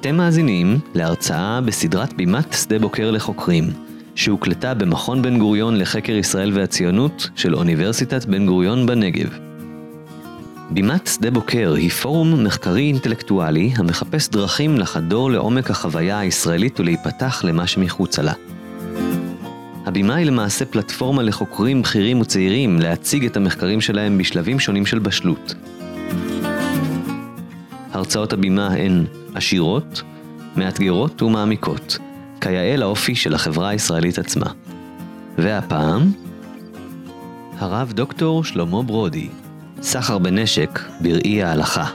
[0.00, 3.64] אתם מאזינים להרצאה בסדרת בימת שדה בוקר לחוקרים,
[4.14, 9.38] שהוקלטה במכון בן גוריון לחקר ישראל והציונות של אוניברסיטת בן גוריון בנגב.
[10.70, 17.66] בימת שדה בוקר היא פורום מחקרי אינטלקטואלי המחפש דרכים לחדור לעומק החוויה הישראלית ולהיפתח למה
[17.66, 18.32] שמחוצה לה.
[19.86, 25.54] הבימה היא למעשה פלטפורמה לחוקרים בכירים וצעירים להציג את המחקרים שלהם בשלבים שונים של בשלות.
[27.92, 30.02] הרצאות הבימה הן עשירות,
[30.56, 31.98] מאתגרות ומעמיקות,
[32.40, 34.46] כיאה לאופי של החברה הישראלית עצמה.
[35.38, 36.12] והפעם,
[37.58, 39.28] הרב דוקטור שלמה ברודי,
[39.82, 41.86] סחר בנשק בראי ההלכה.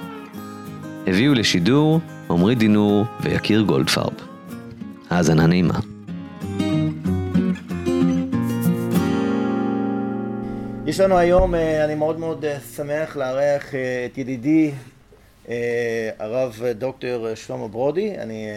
[1.07, 4.13] הביאו לשידור עמרי דינור ויקיר גולדפרב.
[5.09, 5.79] האזנה נעימה.
[10.85, 14.71] יש לנו היום, אה, אני מאוד מאוד אה, שמח לארח אה, את ידידי
[16.19, 18.47] הרב דוקטור שלמה ברודי, אני,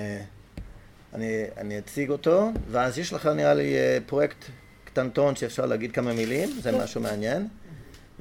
[1.14, 3.74] אני, אני אציג אותו, ואז יש לך נראה לי
[4.06, 4.44] פרויקט
[4.84, 7.48] קטנטון שאפשר להגיד כמה מילים, זה משהו מעניין,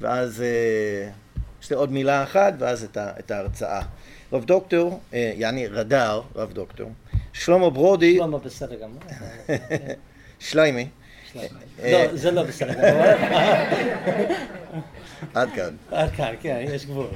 [0.00, 0.42] ואז
[1.62, 3.82] יש לי עוד מילה אחת, ואז את, ה, את ההרצאה.
[4.32, 6.90] רב דוקטור, יעני רדאר, רב דוקטור,
[7.32, 9.02] שלמה ברודי, שלמה בסדר גמור.
[10.38, 10.88] שליימי,
[11.84, 13.04] לא, זה לא בסדר גמור.
[15.34, 15.74] עד כאן.
[15.90, 17.06] עד כאן, כן, יש גבול.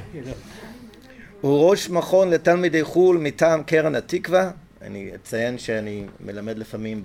[1.40, 4.50] הוא ראש מכון לתלמידי חו"ל מטעם קרן התקווה.
[4.82, 7.04] אני אציין שאני מלמד לפעמים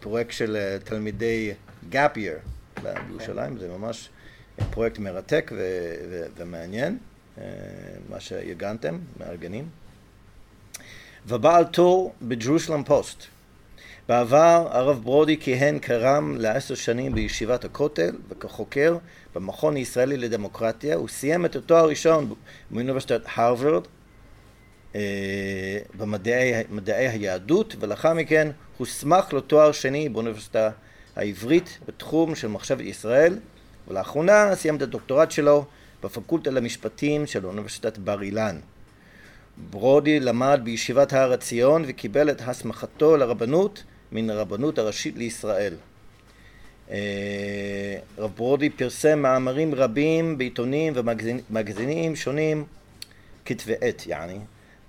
[0.00, 1.52] בפרויקט של תלמידי
[1.92, 2.38] gap year
[2.82, 4.08] בירושלים, זה ממש
[4.70, 5.52] פרויקט מרתק
[6.36, 6.98] ומעניין,
[8.08, 9.68] מה שארגנתם, מארגנים.
[11.26, 13.22] ובעל תור בג'רושלם פוסט.
[14.08, 18.96] בעבר הרב ברודי כיהן כרם לעשר שנים בישיבת הכותל וכחוקר
[19.34, 20.96] במכון הישראלי לדמוקרטיה.
[20.96, 22.34] הוא סיים את התואר הראשון
[22.70, 23.82] מאוניברסיטת הרווארד
[25.98, 30.70] במדעי היהדות ולאחר מכן הוסמך לתואר שני באוניברסיטה
[31.16, 33.38] העברית בתחום של מחשבת ישראל
[33.88, 35.64] ולאחרונה סיים את הדוקטורט שלו
[36.02, 38.58] בפקולטה למשפטים של אוניברסיטת בר אילן.
[39.70, 45.74] ברודי למד בישיבת הר עציון וקיבל את הסמכתו לרבנות מן הרבנות הראשית לישראל.
[48.18, 52.64] רב ברודי פרסם מאמרים רבים בעיתונים ומגזינים שונים,
[53.44, 54.38] כתבי עת יעני,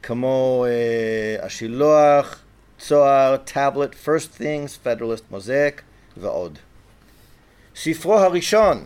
[0.03, 0.65] כמו
[1.41, 2.41] השילוח,
[2.79, 5.81] צוהר, טאבלט, First Things, Federalist Mosaic
[6.17, 6.59] ועוד.
[7.75, 8.83] ספרו הראשון,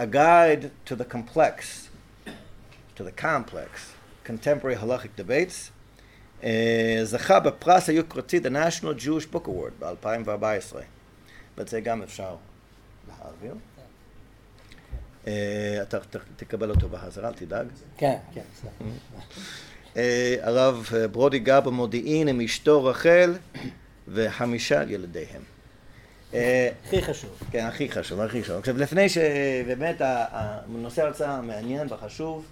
[0.00, 1.88] A Guide to the Complex,
[2.96, 5.70] to the Complex, Contemporary Halachic Debates,
[7.04, 10.76] זכה בפרס היוקרתי The National Jewish Book Award ב-2014
[11.56, 12.36] ואת זה גם אפשר
[13.08, 13.54] להעביר.
[15.82, 15.98] אתה
[16.36, 17.66] תקבל אותו בחזרה, אל תדאג.
[17.96, 18.40] כן, כן.
[20.42, 23.34] הרב ברודי גר במודיעין עם אשתו רחל
[24.08, 25.42] וחמישה ילדיהם.
[26.32, 27.30] הכי חשוב.
[27.50, 28.56] כן, הכי חשוב, הכי חשוב.
[28.56, 32.46] עכשיו לפני שבאמת הנושא הרצאה מעניין וחשוב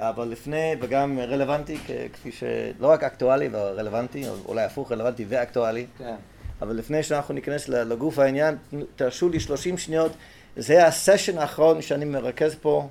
[0.00, 1.78] אבל לפני וגם רלוונטי
[2.12, 2.44] כפי ש...
[2.80, 6.14] לא רק אקטואלי ורלוונטי, אולי הפוך רלוונטי ואקטואלי, כן.
[6.62, 8.56] אבל לפני שאנחנו ניכנס לגוף העניין,
[8.96, 10.12] תרשו לי 30 שניות,
[10.56, 12.88] זה הסשן האחרון שאני מרכז פה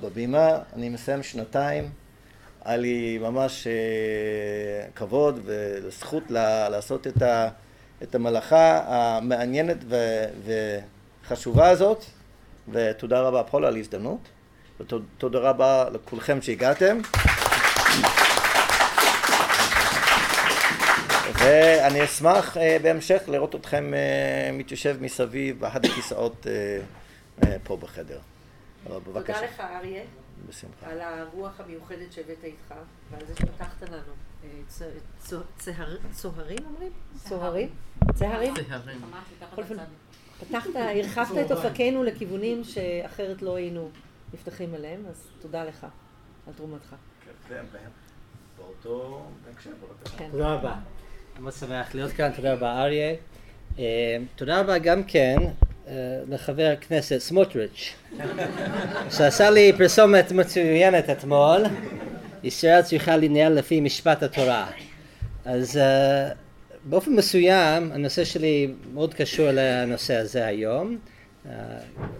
[0.00, 1.90] בבימה, אני מסיים שנתיים,
[2.64, 3.66] היה לי ממש
[4.94, 6.22] כבוד וזכות
[6.70, 7.48] לעשות את, ה...
[8.02, 9.78] את המלאכה המעניינת
[11.24, 12.04] וחשובה הזאת,
[12.72, 14.18] ותודה רבה פול על ההזדמנות.
[14.80, 16.98] ותודה רבה לכולכם שהגעתם.
[21.34, 23.92] ואני אשמח בהמשך לראות אתכם
[24.52, 26.46] מתיישב מסביב באחד הכיסאות
[27.64, 28.18] פה בחדר.
[29.04, 30.02] תודה לך אריה.
[30.48, 30.90] בשמחה.
[30.90, 32.74] על הרוח המיוחדת שהבאת איתך
[33.10, 34.12] ועל זה שפתחת לנו.
[36.12, 36.92] צוהרים אומרים?
[37.28, 37.68] צוהרים?
[38.14, 38.54] צהרים?
[40.40, 43.90] פתחת, הרחבת את אופקינו לכיוונים שאחרת לא היינו
[44.36, 45.86] נפתחים אליהם, אז תודה לך
[46.46, 46.94] על תרומתך.
[48.58, 50.30] באותו הקשר, בבקשה.
[50.30, 50.74] תודה רבה.
[51.40, 53.14] מאוד שמח להיות כאן, תודה רבה אריה.
[54.36, 55.36] תודה רבה גם כן
[56.28, 57.94] לחבר הכנסת סמוטריץ',
[59.16, 61.62] שעשה לי פרסומת מצוינת אתמול,
[62.42, 64.66] ישראל צריכה לנהל לפי משפט התורה.
[65.44, 65.80] אז
[66.84, 70.98] באופן מסוים הנושא שלי מאוד קשור לנושא הזה היום.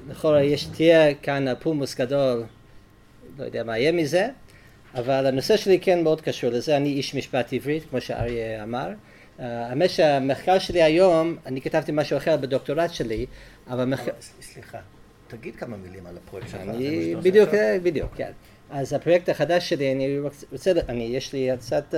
[0.08, 2.44] לכאורה יש, תהיה כאן פולמוס גדול,
[3.38, 4.28] לא יודע מה יהיה מזה,
[4.94, 8.88] אבל הנושא שלי כן מאוד קשור לזה, אני איש משפט עברית, כמו שאריה אמר.
[9.38, 13.26] האמת שהמחקר שלי היום, אני כתבתי משהו אחר בדוקטורט שלי,
[13.70, 14.12] אבל מחקר...
[14.40, 14.78] סליחה,
[15.28, 16.60] תגיד כמה מילים על הפרויקט שלך.
[16.60, 17.50] אני, בדיוק,
[17.82, 18.30] בדיוק, כן.
[18.70, 20.18] אז הפרויקט החדש שלי, אני
[20.52, 21.94] רוצה, אני, יש לי הצעת,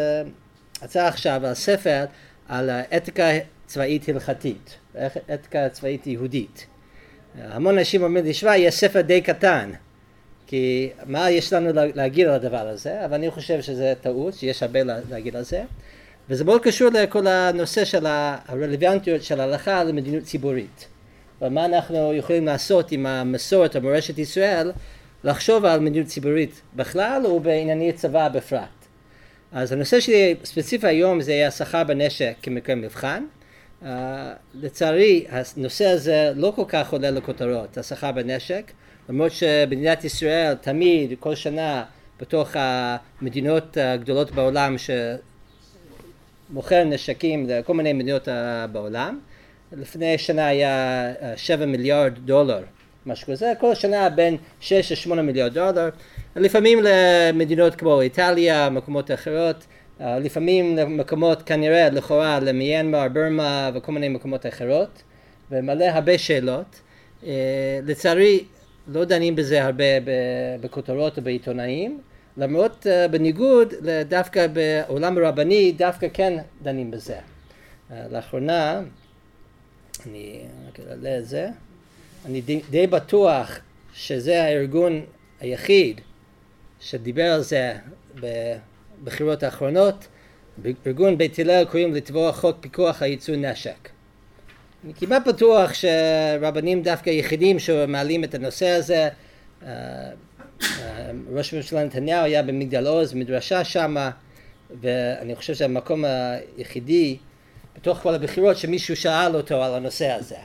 [0.82, 2.04] הצעה עכשיו על ספר
[2.48, 3.28] על אתיקה
[3.66, 4.76] צבאית הלכתית,
[5.34, 6.66] אתיקה צבאית יהודית.
[7.42, 9.70] המון אנשים אומרים לי, שמע, יש ספר די קטן,
[10.46, 14.80] כי מה יש לנו להגיד על הדבר הזה, אבל אני חושב שזה טעות, שיש הרבה
[15.10, 15.62] להגיד על זה,
[16.30, 20.86] וזה מאוד קשור לכל הנושא של הרלוונטיות של ההלכה למדיניות ציבורית.
[21.42, 24.72] ומה אנחנו יכולים לעשות עם המסורת או מורשת ישראל,
[25.24, 28.78] לחשוב על מדיניות ציבורית בכלל ובענייני צבא בפרט.
[29.52, 33.24] אז הנושא שלי ספציפי היום זה השכר בנשק כמקרה מבחן.
[33.82, 33.86] Uh,
[34.54, 38.72] לצערי הנושא הזה לא כל כך עולה לכותרות, השכר בנשק,
[39.08, 41.84] למרות שבמדינת ישראל תמיד, כל שנה,
[42.20, 44.76] בתוך המדינות הגדולות בעולם
[46.50, 48.28] שמוכר נשקים לכל מיני מדינות
[48.72, 49.20] בעולם,
[49.72, 52.62] לפני שנה היה שבע מיליארד דולר,
[53.06, 55.88] משהו כזה, כל שנה בין שש לשמונה מיליארד דולר,
[56.36, 59.66] לפעמים למדינות כמו איטליה, מקומות אחרות,
[60.00, 65.02] לפעמים למקומות כנראה לכאורה למיינמר, ברמה וכל מיני מקומות אחרות,
[65.50, 66.80] ומלא הרבה שאלות.
[67.82, 68.44] לצערי
[68.88, 69.84] לא דנים בזה הרבה
[70.60, 72.00] בכותרות או בעיתונאים,
[72.36, 73.74] למרות בניגוד
[74.08, 77.16] דווקא בעולם הרבני דווקא כן דנים בזה.
[78.10, 78.80] לאחרונה
[80.06, 81.48] אני רק אעלה את זה,
[82.26, 83.58] אני די, די בטוח
[83.94, 85.00] שזה הארגון
[85.40, 86.00] היחיד
[86.80, 87.74] שדיבר על זה
[89.02, 90.06] בבחירות האחרונות,
[90.58, 93.88] בארגון בית הלל קוראים לתבוע חוק פיקוח על ייצוא נשק.
[94.84, 99.08] אני כמעט בטוח שרבנים דווקא יחידים שמעלים את הנושא הזה,
[99.62, 99.68] אה,
[100.62, 104.10] אה, ראש הממשלה נתניהו היה במגדל עוז, מדרשה שמה,
[104.80, 106.04] ואני חושב שהמקום
[106.56, 107.16] היחידי
[107.76, 110.36] בתוך כל הבחירות שמישהו שאל אותו על הנושא הזה.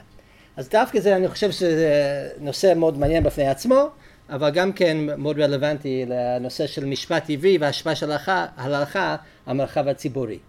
[0.57, 3.89] אז דווקא זה אני חושב שזה נושא מאוד מעניין בפני עצמו,
[4.29, 10.39] אבל גם כן מאוד רלוונטי לנושא של משפט עברי וההשפעה של ההלכה על המרחב הציבורי.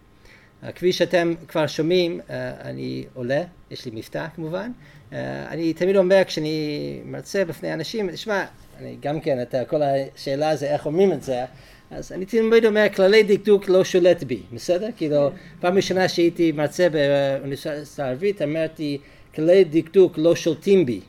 [0.74, 4.70] כפי שאתם כבר שומעים, אה, אני עולה, יש לי מבטא כמובן,
[5.12, 8.44] אה, אני תמיד אומר כשאני מרצה בפני אנשים, תשמע,
[8.78, 11.44] אני גם כן, את כל השאלה זה איך אומרים את זה,
[11.90, 14.88] אז אני תמיד אומר, כללי דקדוק לא שולט בי, בסדר?
[14.96, 15.30] כאילו,
[15.60, 18.98] פעם ראשונה שהייתי מרצה באוניברסיטה הערבית, אמרתי,
[19.34, 21.00] כללי דקדוק לא שולטים בי.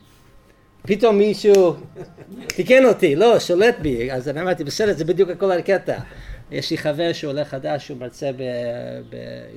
[0.86, 1.76] פתאום מישהו
[2.46, 5.98] תיקן אותי, לא, שולט בי, אז אני אמרתי, בסדר, זה בדיוק הכל הקטע.
[6.50, 8.30] יש לי חבר שהוא עולה חדש, הוא מרצה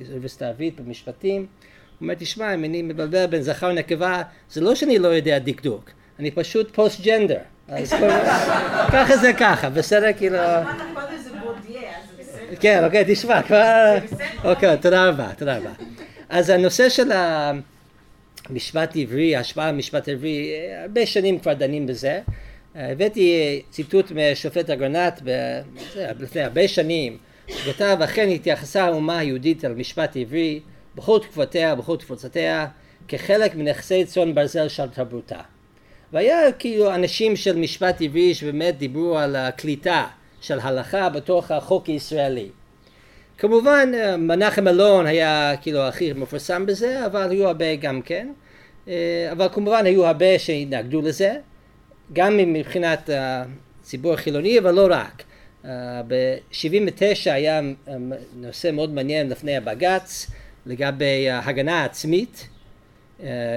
[0.06, 1.46] באוניברסיטה הערבית, במשפטים, הוא
[2.00, 6.30] אומר, תשמע, אם אני מבלבל בין זכר ונקבה, זה לא שאני לא יודע דקדוק, אני
[6.30, 7.38] פשוט פוסט ג'נדר.
[7.68, 7.94] אז
[8.92, 10.12] ככה זה ככה, בסדר?
[10.16, 10.38] כאילו...
[12.60, 13.94] כן, אוקיי, תשמע, כבר...
[14.44, 15.70] אוקיי, תודה רבה, תודה רבה.
[16.28, 17.10] אז הנושא של
[18.50, 20.52] המשפט העברי, ההשפעה על המשפט העברי,
[20.82, 22.20] הרבה שנים כבר דנים בזה.
[22.74, 25.22] הבאתי ציטוט משופט אגרנט
[26.20, 27.18] לפני הרבה שנים,
[27.48, 30.60] הוא כתב, אכן התייחסה האומה היהודית על משפט עברי
[30.96, 32.66] בכל תקופותיה ובכל תפוצותיה
[33.08, 35.40] כחלק מנכסי צאן ברזל של תרבותה.
[36.12, 40.06] והיה כאילו אנשים של משפט עברי שבאמת דיברו על הקליטה
[40.40, 42.48] של הלכה בתוך החוק הישראלי.
[43.40, 48.32] כמובן מנחם אלון היה כאילו הכי מפורסם בזה, אבל היו הרבה גם כן,
[49.32, 51.36] אבל כמובן היו הרבה שהתנגדו לזה,
[52.12, 55.22] גם מבחינת הציבור החילוני, אבל לא רק.
[56.06, 57.60] ב-79 היה
[58.36, 60.30] נושא מאוד מעניין לפני הבג"ץ
[60.66, 62.48] לגבי הגנה עצמית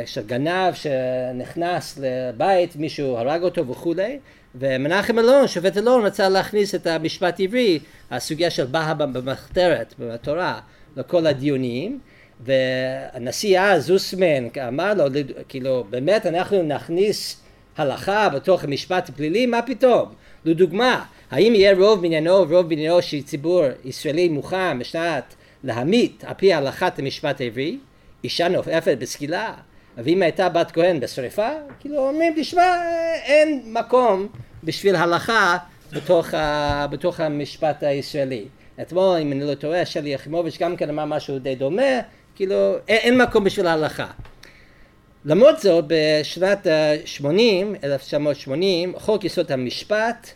[0.06, 4.20] של גנב שנכנס לבית, מישהו הרג אותו וכולי,
[4.56, 7.80] ומנחם אלון, שופט אלון, רצה להכניס את המשפט עברי,
[8.12, 10.60] הסוגיה של בהא במחתרת, בתורה,
[10.98, 12.00] לכל הדיונים,
[12.46, 15.04] והנשיא אז, זוסמן, אמר לו,
[15.48, 17.42] כאילו, באמת אנחנו נכניס
[17.78, 19.46] הלכה בתוך המשפט הפלילי?
[19.46, 20.14] מה פתאום?
[20.46, 26.54] לדוגמה, האם יהיה רוב בעניינו רוב בעניינו של ציבור ישראלי מוכן בשנת להמית על פי
[26.54, 27.78] הלכת המשפט העברי?
[28.24, 29.54] אישה נופפת בסקילה,
[29.98, 32.82] ואם הייתה בת כהן בשריפה, כאילו אומרים, תשמע,
[33.24, 34.28] אין מקום
[34.64, 35.58] בשביל הלכה
[35.92, 38.46] בתוך, ה, בתוך המשפט הישראלי.
[38.82, 42.00] אתמול, אם אני לא טועה, שלי יחימוביץ' גם כן אמר משהו די דומה,
[42.36, 44.08] כאילו, אין, אין מקום בשביל ההלכה.
[45.26, 46.68] למרות זאת, בשנת
[47.06, 50.30] 80, 1980, חוק יסוד המשפט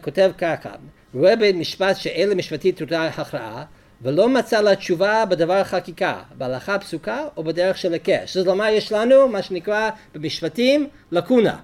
[0.00, 0.70] כותב ככה,
[1.14, 3.64] רואה בית משפט שאלה משפטית תודה הכרעה
[4.02, 8.36] ולא מצא לה תשובה בדבר החקיקה, בהלכה פסוקה או בדרך של היקש.
[8.36, 11.56] זאת אומרת, יש לנו מה שנקרא במשפטים לקונה.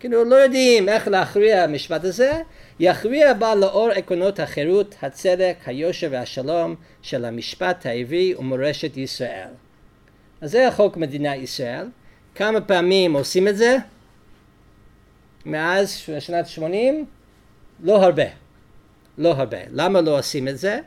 [0.00, 2.42] כאילו לא יודעים איך להכריע המשפט הזה,
[2.80, 9.48] יכריע בה לאור עקרונות החירות, הצדק, היושר והשלום של המשפט העברי ומורשת ישראל.
[10.40, 11.86] אז זה החוק מדינת ישראל.
[12.34, 13.76] כמה פעמים עושים את זה?
[15.46, 17.06] מאז שנת 80?
[17.80, 18.26] לא הרבה.
[19.18, 19.58] לא הרבה.
[19.70, 20.80] למה לא עושים את זה?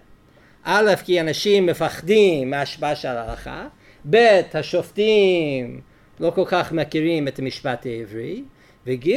[0.69, 3.67] א', כי אנשים מפחדים מההשפעה של ההלכה,
[4.09, 5.81] ב', השופטים
[6.19, 8.43] לא כל כך מכירים את המשפט העברי,
[8.88, 9.09] וג',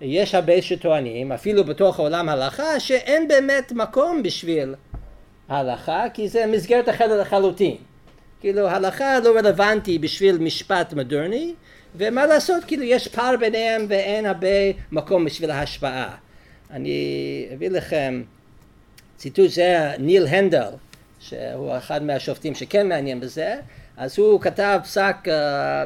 [0.00, 4.74] יש הרבה שטוענים, אפילו בתוך עולם ההלכה, שאין באמת מקום בשביל
[5.48, 7.76] ההלכה, כי זה מסגרת אחרת לחלוטין.
[8.40, 11.54] כאילו הלכה לא רלוונטי בשביל משפט מודרני,
[11.96, 14.48] ומה לעשות, כאילו יש פער ביניהם ואין הרבה
[14.92, 16.14] מקום בשביל ההשפעה.
[16.70, 18.22] אני אביא לכם
[19.16, 20.70] ציטוט זה ניל הנדל,
[21.20, 23.56] שהוא אחד מהשופטים שכן מעניין בזה,
[23.96, 25.84] אז הוא כתב פסק, אה,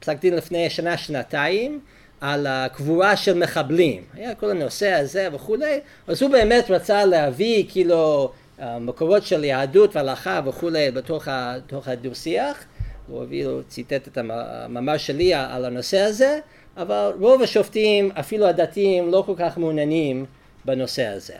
[0.00, 1.80] פסק דין לפני שנה שנתיים
[2.20, 8.32] על הקבורה של מחבלים, היה כל הנושא הזה וכולי, אז הוא באמת רצה להביא כאילו
[8.80, 12.64] מקורות של יהדות והלכה וכולי בתוך, בתוך הדו שיח,
[13.06, 16.38] הוא הוא ציטט את המאמר שלי על הנושא הזה,
[16.76, 20.26] אבל רוב השופטים, אפילו הדתיים, לא כל כך מעוניינים
[20.64, 21.34] בנושא הזה.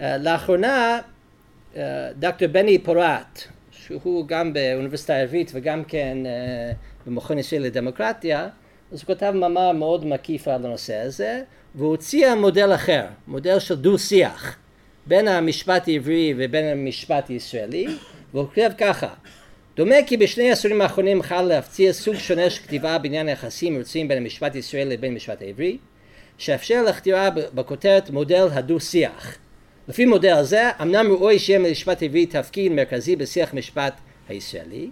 [0.00, 1.00] אה, לאחרונה
[1.76, 6.72] אה, דוקטור בני פורט, שהוא גם באוניברסיטה העברית וגם כן אה,
[7.06, 8.48] במכון ישראל לדמוקרטיה,
[8.92, 11.42] אז הוא כתב מאמר מאוד מקיף על הנושא הזה,
[11.74, 14.56] והוא הציע מודל אחר, מודל של דו שיח
[15.06, 17.86] בין המשפט העברי ובין המשפט הישראלי,
[18.34, 19.08] והוא כותב ככה
[19.76, 24.18] דומה כי בשני העשורים האחרונים חל להפציע סוג שונה של כתיבה בעניין היחסים הרצויים בין
[24.18, 25.78] המשפט הישראלי לבין המשפט העברי,
[26.38, 29.38] שאפשר לכתיבה בכותרת מודל הדו שיח
[29.88, 33.94] לפי מודל זה, אמנם ראוי שיהיה למשפט עברי תפקיד מרכזי בשיח משפט
[34.28, 34.90] הישראלי,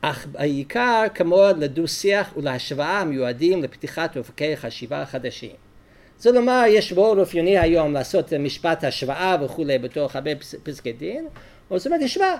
[0.00, 5.50] אך בעיקר כמו לדו שיח ולהשוואה המיועדים לפתיחת אופקי חשיבה חדשים.
[6.36, 10.30] אומר, יש מאוד אופייני היום לעשות משפט השוואה וכולי בתוך הרבה
[10.62, 11.26] פסקי דין,
[11.70, 12.34] אבל זאת אומרת, תשמע,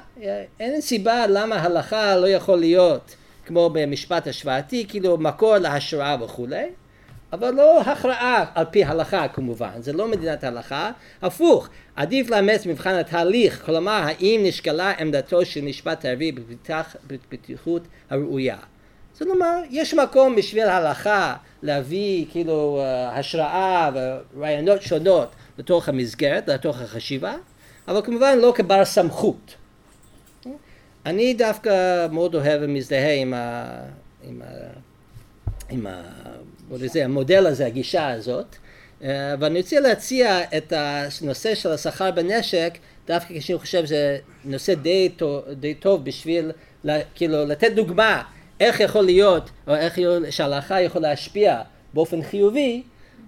[0.60, 6.66] אין סיבה למה הלכה לא יכול להיות כמו במשפט השוואתי, כאילו מקור להשראה וכולי,
[7.32, 10.90] אבל לא הכרעה על פי הלכה כמובן, זה לא מדינת הלכה,
[11.22, 16.32] הפוך, עדיף לאמץ מבחן התהליך, כלומר האם נשקלה עמדתו של משפט הערבי
[17.06, 18.56] בפתיחות הראויה.
[19.12, 26.80] זאת אומרת, יש מקום בשביל הלכה להביא כאילו אה, השראה ורעיונות שונות לתוך המסגרת, לתוך
[26.80, 27.34] החשיבה,
[27.88, 29.54] אבל כמובן לא כבר סמכות.
[31.06, 33.64] אני דווקא מאוד אוהב ומזדהה עם, ה,
[34.22, 34.46] עם, ה,
[35.70, 35.86] עם
[36.70, 38.56] ה, לזה, המודל הזה, הגישה הזאת,
[39.02, 45.08] אה, ואני רוצה להציע את הנושא של השכר בנשק דווקא כשאני חושב שזה נושא די
[45.16, 46.50] טוב, די טוב בשביל
[47.14, 48.22] כאילו לתת דוגמה
[48.60, 49.98] איך יכול להיות או איך
[50.30, 51.60] שההלכה יכולה להשפיע
[51.94, 52.82] באופן חיובי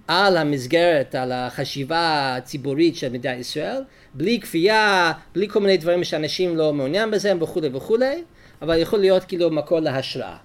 [0.08, 3.82] על המסגרת, על החשיבה הציבורית של מדינת ישראל,
[4.14, 8.22] בלי כפייה, בלי כל מיני דברים שאנשים לא מעוניין בזה וכולי וכולי,
[8.62, 10.36] אבל יכול להיות כאילו מקור להשראה.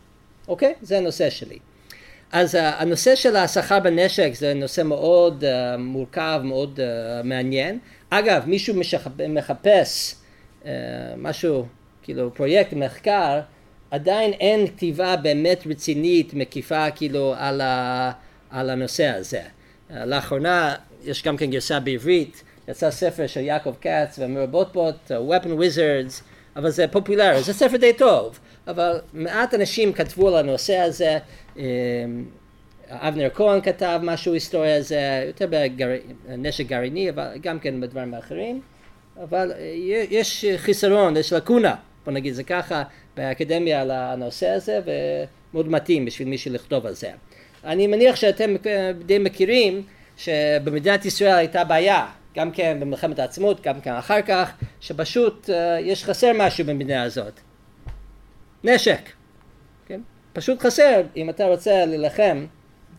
[0.48, 0.74] אוקיי?
[0.82, 1.60] זה הנושא שלי.
[2.32, 7.80] אז uh, הנושא של השכר בנשק זה נושא מאוד uh, מורכב, מאוד uh, מעניין.
[8.10, 8.76] אגב, מישהו.
[9.30, 10.16] מחפש
[10.64, 10.66] uh,
[11.18, 11.66] משהו,
[12.04, 13.40] כאילו פרויקט מחקר,
[13.92, 18.12] עדיין אין כתיבה באמת רצינית, מקיפה, כאילו, על, ה...
[18.50, 19.42] על הנושא הזה.
[19.90, 26.22] לאחרונה יש גם כן גרסה בעברית, יצא ספר של יעקב כץ ואמיר בוטבוט, Weapon Wizards,
[26.56, 28.40] אבל זה פופולרי, זה ספר די טוב.
[28.68, 31.18] אבל מעט אנשים כתבו על הנושא הזה,
[31.58, 31.64] אמ,
[32.90, 35.48] אבנר כהן כתב משהו היסטוריה הזה, יותר
[36.28, 38.62] בנשק גרעיני, אבל גם כן בדברים האחרים,
[39.24, 39.74] אבל אה,
[40.10, 42.84] יש חיסרון, יש לקונה, בוא נגיד זה ככה,
[43.18, 47.12] באקדמיה על הנושא הזה, ומאוד מתאים בשביל מישהו לכתוב על זה.
[47.64, 48.56] אני מניח שאתם
[49.06, 49.84] די מכירים
[50.18, 52.06] שבמדינת ישראל הייתה בעיה,
[52.36, 57.40] גם כן במלחמת העצמאות, גם כן אחר כך, שפשוט אה, יש חסר משהו במדינה הזאת.
[58.66, 59.10] נשק,
[59.86, 60.02] כן?
[60.34, 62.46] פשוט חסר, אם אתה רוצה להילחם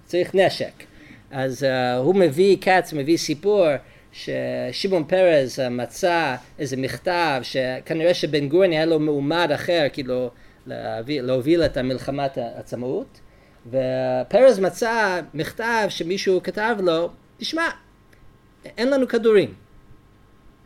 [0.04, 0.73] צריך נשק.
[1.30, 3.66] אז uh, הוא מביא, כץ מביא סיפור
[4.12, 10.30] ששמעון פרס uh, מצא איזה מכתב שכנראה שבן גורן היה לו מעומד אחר כאילו
[10.66, 13.20] להביא, להוביל את המלחמת העצמאות
[13.66, 17.68] ופרס מצא מכתב שמישהו כתב לו תשמע
[18.78, 19.54] אין לנו כדורים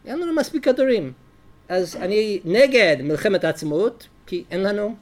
[0.07, 1.13] אין לנו מספיק כדורים
[1.69, 4.95] אז אני נגד מלחמת העצמאות כי אין לנו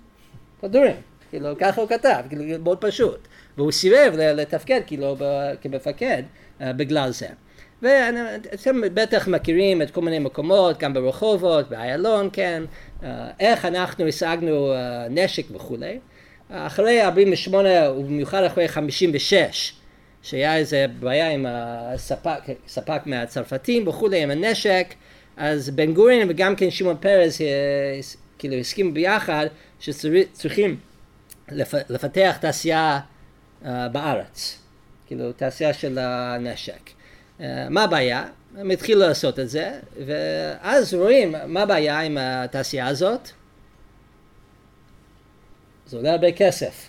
[0.60, 0.96] כדורים,
[1.30, 5.16] כאילו ככה הוא כתב, כאילו מאוד פשוט, והוא סירב לתפקד כאילו
[5.60, 6.22] כמפקד
[6.60, 7.26] אה, בגלל זה.
[7.82, 12.62] ואתם בטח מכירים את כל מיני מקומות, גם ברחובות, באיילון, כן,
[13.02, 15.98] אה, איך אנחנו השגנו אה, נשק וכולי.
[16.50, 19.72] אחרי 48 ובמיוחד אחרי 56
[20.22, 24.94] שהיה איזה בעיה עם הספק, ספק מהצרפתים וכולי עם הנשק
[25.36, 27.40] אז בן גוריון וגם כן שמעון פרס
[28.38, 29.46] כאילו הסכימו ביחד
[29.80, 30.76] שצריכים
[31.88, 33.00] לפתח תעשייה
[33.62, 34.58] uh, בארץ,
[35.06, 36.90] כאילו תעשייה של הנשק.
[37.40, 38.26] אה, מה הבעיה?
[38.56, 43.28] הם התחילו לעשות את זה, ואז רואים מה הבעיה עם התעשייה הזאת.
[45.86, 46.88] זה עולה הרבה כסף.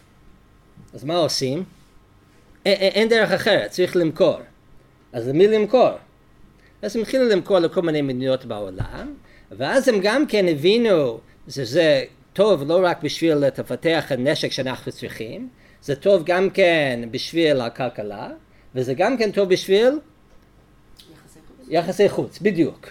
[0.93, 1.63] אז מה עושים?
[2.65, 4.37] אין דרך אחרת, צריך למכור.
[5.13, 5.89] אז למי למכור?
[6.81, 9.13] אז הם התחילו למכור לכל מיני מדינות בעולם,
[9.51, 12.03] ואז הם גם כן הבינו שזה
[12.33, 15.49] טוב לא רק בשביל לפתח הנשק שאנחנו צריכים,
[15.81, 18.29] זה טוב גם כן בשביל הכלכלה,
[18.75, 19.99] וזה גם כן טוב בשביל
[21.11, 21.67] יחסי חוץ.
[21.69, 22.89] יחסי חוץ, בדיוק.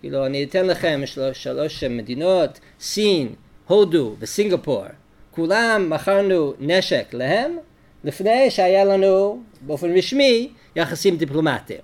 [0.00, 3.34] כאילו, אני אתן לכם שלוש, שלוש מדינות, סין,
[3.66, 4.84] הודו וסינגפור.
[5.30, 7.56] כולם מכרנו נשק להם
[8.04, 11.80] לפני שהיה לנו באופן רשמי יחסים דיפלומטיים.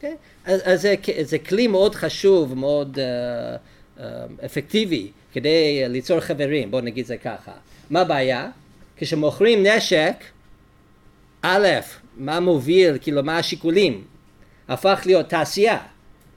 [0.00, 0.06] Okay?
[0.44, 4.02] אז, אז זה, זה כלי מאוד חשוב, מאוד uh, uh,
[4.44, 7.52] אפקטיבי כדי ליצור חברים, בואו נגיד זה ככה.
[7.90, 8.48] מה הבעיה?
[8.96, 10.14] כשמוכרים נשק,
[11.42, 11.68] א',
[12.16, 14.04] מה מוביל, כאילו מה השיקולים?
[14.68, 15.78] הפך להיות תעשייה.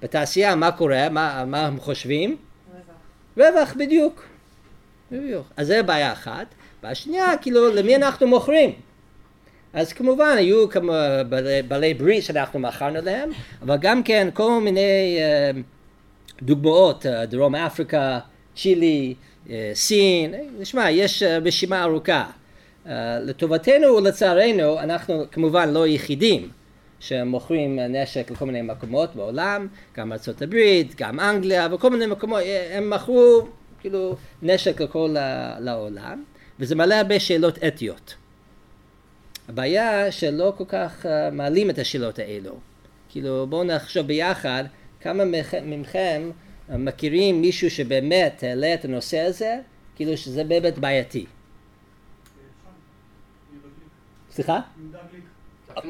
[0.01, 1.09] בתעשייה מה קורה?
[1.09, 2.37] מה, מה הם חושבים?
[3.37, 3.51] רווח.
[3.53, 4.25] רווח בדיוק.
[5.11, 5.47] בדיוק.
[5.57, 6.47] אז זה בעיה אחת.
[6.83, 8.73] והשנייה, כאילו, למי אנחנו מוכרים?
[9.73, 10.93] אז כמובן היו כמו
[11.29, 13.29] בעלי, בעלי ברית שאנחנו מכרנו להם,
[13.61, 15.51] אבל גם כן כל מיני אה,
[16.41, 18.19] דוגמאות, אה, דרום אפריקה,
[18.61, 19.13] צ'ילי,
[19.49, 22.25] אה, סין, נשמע, יש אה, רשימה ארוכה.
[22.87, 26.49] אה, לטובתנו ולצערנו, אנחנו כמובן לא יחידים
[26.99, 30.11] שמוכרים נשק לכל מיני מקומות בעולם, גם
[30.41, 33.47] הברית, גם אנגליה וכל מיני מקומות, אה, הם מכרו
[33.79, 35.15] כאילו נשק לכל
[35.67, 36.23] העולם,
[36.59, 38.15] וזה מעלה הרבה שאלות אתיות.
[39.49, 42.55] הבעיה שלא כל כך מעלים את השאלות האלו.
[43.09, 44.63] כאילו בואו נחשוב ביחד
[45.01, 45.23] כמה
[45.63, 49.57] מכם uh, מכירים מישהו שבאמת העלה את הנושא הזה,
[49.95, 51.25] כאילו שזה באמת בעייתי.
[54.31, 54.59] סליחה?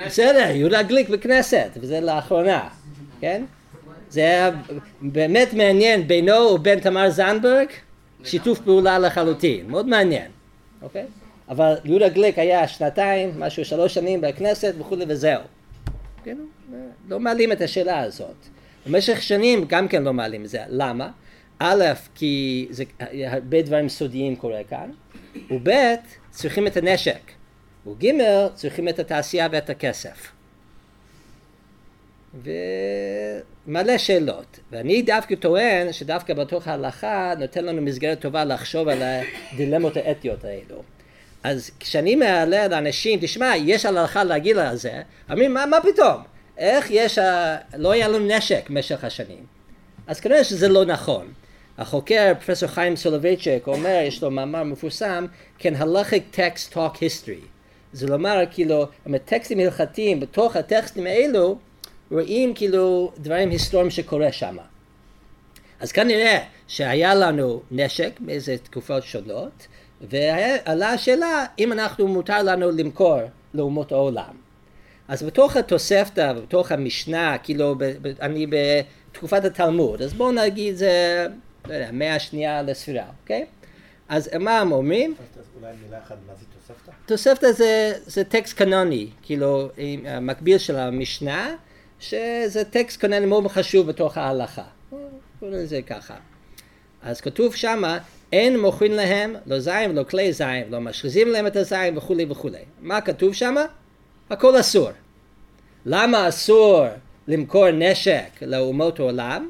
[0.05, 2.69] בסדר, יהודה גליק בכנסת, וזה לאחרונה,
[3.19, 3.43] כן?
[4.09, 4.51] זה היה
[5.01, 7.67] באמת מעניין בינו ובין תמר זנדברג,
[8.23, 10.31] שיתוף פעולה לחלוטין, מאוד מעניין,
[10.81, 11.05] אוקיי?
[11.49, 15.41] אבל יהודה גליק היה שנתיים, משהו שלוש שנים בכנסת וכולי וזהו.
[16.23, 16.37] כן?
[17.09, 18.35] לא מעלים את השאלה הזאת.
[18.89, 20.59] במשך שנים גם כן לא מעלים את זה.
[20.69, 21.09] למה?
[21.59, 21.83] א',
[22.15, 22.83] כי זה,
[23.25, 24.89] הרבה דברים סודיים קורה כאן,
[25.51, 25.69] וב',
[26.31, 27.21] צריכים את הנשק,
[27.87, 28.07] וג',
[28.53, 30.31] צריכים את התעשייה ואת הכסף.
[33.67, 34.59] ומלא שאלות.
[34.71, 40.83] ואני דווקא טוען שדווקא בתוך ההלכה נותן לנו מסגרת טובה לחשוב על הדילמות האתיות האלו.
[41.43, 46.38] אז כשאני מעלה לאנשים, תשמע, יש הלכה להגיד על זה, אומרים, מה, מה פתאום?
[46.59, 47.57] איך יש, ה...
[47.77, 49.45] לא היה לנו נשק במשך השנים.
[50.07, 51.27] אז כנראה שזה לא נכון.
[51.77, 55.25] החוקר, פרופסור חיים סולובייצ'ק, אומר, יש לו מאמר מפורסם,
[55.57, 57.39] can halachic texts talk history.
[57.93, 61.57] זה לומר, כאילו, עם הטקסטים הלכתיים, בתוך הטקסטים האלו,
[62.11, 64.57] רואים כאילו דברים היסטוריים שקורה שם.
[65.79, 69.67] אז כנראה שהיה לנו נשק באיזה תקופות שונות,
[70.01, 73.19] ועלה השאלה אם אנחנו מותר לנו למכור
[73.53, 74.48] לאומות העולם.
[75.09, 81.27] אז בתוך התוספתא ובתוך המשנה, כאילו ב, ב, אני בתקופת התלמוד, אז בואו נגיד זה,
[81.67, 83.45] לא יודע, מאה השנייה לספירה, אוקיי?
[84.09, 85.15] אז מה הם אומרים?
[85.61, 86.91] אולי מילה אחת, מה זה תוספתא?
[87.05, 89.69] תוספתא זה, זה טקסט קנוני, כאילו
[90.05, 91.55] המקביל של המשנה,
[91.99, 94.63] שזה טקסט קנוני מאוד חשוב בתוך ההלכה.
[95.39, 96.15] קוראים לזה ככה.
[97.01, 97.97] אז כתוב שמה
[98.33, 102.63] אין מוכרים להם לא זין ולא כלי זין, לא משחיזים להם את הזין וכולי וכולי.
[102.81, 103.55] מה כתוב שם?
[104.29, 104.89] הכל אסור.
[105.85, 106.85] למה אסור
[107.27, 109.49] למכור נשק לאומות העולם?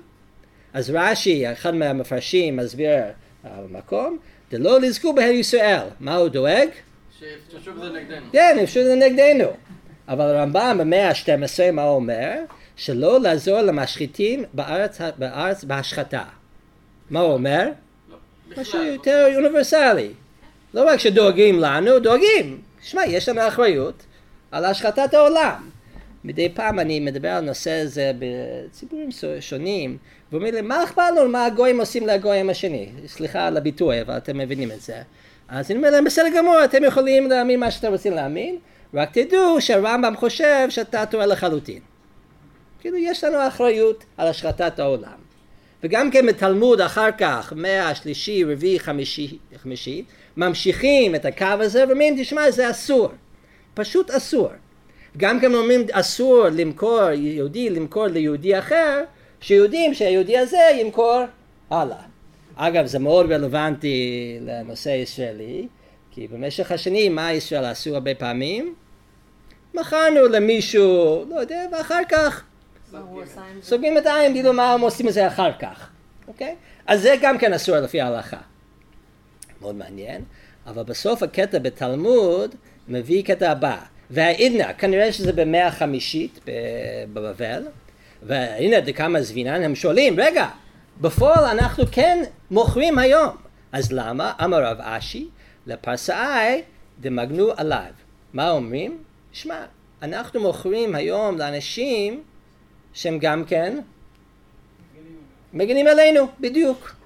[0.73, 3.03] אז רש"י, אחד מהמפרשים, מסביר
[3.43, 4.17] במקום,
[4.51, 5.87] דלא לזכו בהר ישראל.
[5.99, 6.67] מה הוא דואג?
[7.19, 8.25] שיפשטו בזה נגדנו.
[8.31, 9.45] כן, יפשטו בזה נגדנו.
[10.07, 12.33] אבל הרמב"ם במאה ה-12, מה הוא אומר?
[12.75, 16.23] שלא לעזור למשחיתים בארץ, בארץ בהשחתה.
[17.09, 17.69] מה הוא אומר?
[18.57, 20.09] משהו יותר אוניברסלי.
[20.73, 22.61] לא רק שדואגים לנו, דואגים.
[22.81, 24.03] שמע, יש לנו אחריות
[24.51, 25.69] על השחתת העולם.
[26.23, 29.09] מדי פעם אני מדבר על נושא הזה בציבורים
[29.39, 29.97] שונים,
[30.31, 32.89] ואומרים לי, מה אכפת לנו מה הגויים עושים לגויים השני?
[33.07, 35.01] סליחה על הביטוי, אבל אתם מבינים את זה.
[35.47, 38.57] אז אני אומר להם, בסדר גמור, אתם יכולים להאמין מה שאתם רוצים להאמין,
[38.93, 41.79] רק תדעו שהרמב"ם חושב שאתה טועה לחלוטין.
[42.81, 45.29] כאילו, יש לנו אחריות על השחתת העולם.
[45.83, 50.03] וגם כן בתלמוד אחר כך, מאה השלישי, רביעי, חמישי, חמישי,
[50.37, 53.09] ממשיכים את הקו הזה ואומרים, תשמע, זה אסור.
[53.73, 54.49] פשוט אסור.
[55.17, 59.03] גם כן אומרים, אסור למכור, יהודי למכור ליהודי אחר,
[59.41, 61.23] שיודעים שהיהודי הזה ימכור
[61.69, 62.01] הלאה.
[62.55, 65.67] אגב, זה מאוד רלוונטי לנושא ישראלי,
[66.11, 68.75] כי במשך השנים, מה ישראל עשו הרבה פעמים?
[69.73, 72.43] מכרנו למישהו, לא יודע, ואחר כך?
[73.61, 75.89] סוגרים את העין, כאילו מה הם עושים את זה אחר כך,
[76.27, 76.55] אוקיי?
[76.87, 78.37] אז זה גם כן אסור לפי ההלכה.
[79.61, 80.21] מאוד מעניין,
[80.67, 82.55] אבל בסוף הקטע בתלמוד
[82.89, 83.77] מביא קטע הבא.
[84.09, 86.39] והעידנא, כנראה שזה במאה החמישית
[87.13, 87.67] בבבל,
[88.23, 90.47] והנה דקמא זבינן, הם שואלים, רגע,
[91.01, 93.35] בפועל אנחנו כן מוכרים היום,
[93.71, 94.33] אז למה?
[94.43, 95.27] אמר רב אשי,
[95.67, 96.61] לפרסאי
[96.99, 97.91] דמגנו עליו.
[98.33, 99.03] מה אומרים?
[99.31, 99.65] שמע,
[100.01, 102.23] אנחנו מוכרים היום לאנשים
[102.93, 103.79] שהם גם כן
[105.53, 106.98] מגנים עלינו, בדיוק.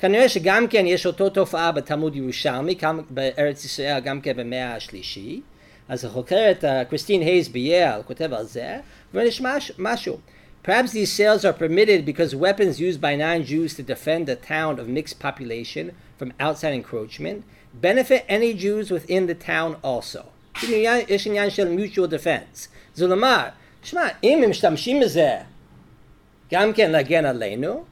[0.00, 5.40] כנראה שגם כן יש אותו תופעה בתלמוד ירושלמי, כאן בארץ ישראל גם כן במאה השלישי,
[5.88, 8.76] אז החוקרת קריסטין הייז בייל כותב על זה,
[9.14, 10.18] ויש מש, משהו.
[10.64, 14.86] Perhaps these sales are permitted because weapons used by non-Jews to defend a town of
[14.86, 17.38] mixed population from outside encroachment
[17.80, 20.22] benefit any Jews within the town also.
[21.08, 22.68] יש עניין של mutual defense.
[22.94, 23.44] זה לומר,
[23.82, 25.30] שמע, אם הם משתמשים בזה
[26.52, 27.84] גם כן להגן עלינו,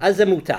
[0.00, 0.54] אז זה מותר.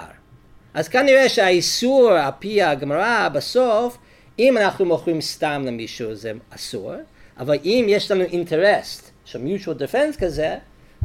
[0.76, 3.98] אז כנראה שהאיסור על פי הגמרא בסוף,
[4.40, 6.94] אם אנחנו מוכרים סתם למישהו זה אסור,
[7.38, 10.56] אבל אם יש לנו אינטרסט של mutual defense כזה,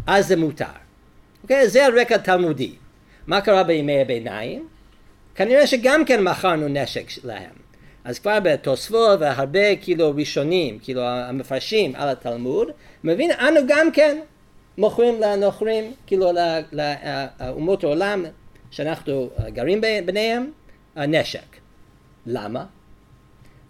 [0.07, 0.65] אז זה מותר.
[1.43, 1.69] אוקיי?
[1.69, 2.73] זה הרקע התלמודי.
[3.27, 4.69] מה קרה בימי הביניים?
[5.35, 7.55] כנראה שגם כן מכרנו נשק להם.
[8.05, 12.69] אז כבר בתוספות והרבה כאילו ראשונים, כאילו המפרשים על התלמוד,
[13.05, 14.19] מבין, אנו גם כן
[14.79, 16.31] מוכרים לנוכרים, כאילו
[16.73, 18.25] לאומות העולם
[18.71, 20.51] שאנחנו גרים ב- ביניהם,
[20.97, 21.57] נשק.
[22.27, 22.65] למה?